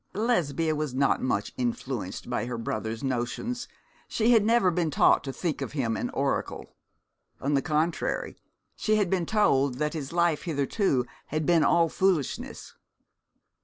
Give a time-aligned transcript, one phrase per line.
[0.15, 3.67] Lesbia was not much influenced by her brother's notions,
[4.07, 6.75] she had never been taught to think him an oracle.
[7.39, 8.35] On the contrary,
[8.75, 12.73] she had been told that his life hitherto had been all foolishness.